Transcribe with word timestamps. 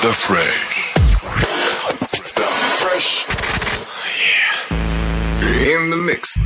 The 0.00 0.12
Fresh. 0.12 0.94
The 2.34 2.46
Fresh. 2.78 3.26
Yeah. 5.42 5.74
In 5.74 5.90
the 5.90 5.96
mix. 5.96 6.36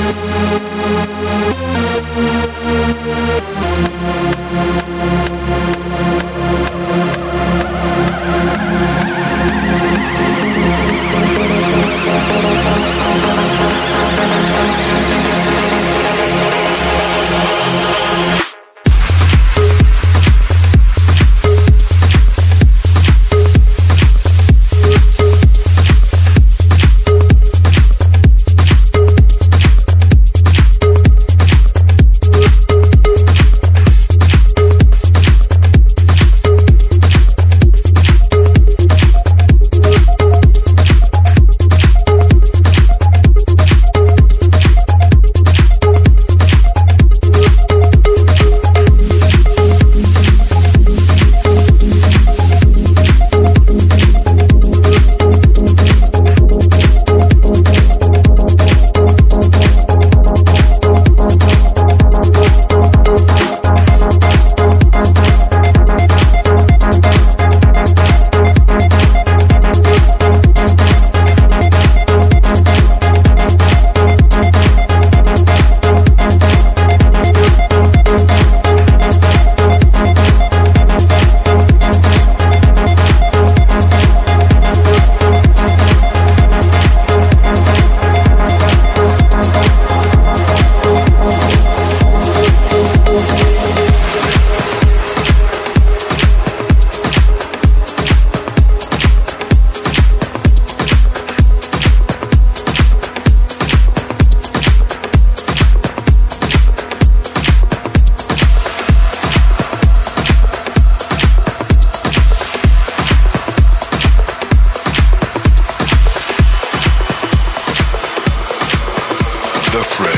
Música 0.00 1.69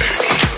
Radio. 0.03 0.52